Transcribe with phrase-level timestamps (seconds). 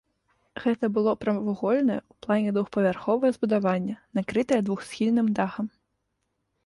[0.61, 5.67] Гэта было прамавугольнае ў плане двухпавярховае збудаванне, накрытае двухсхільным дахам.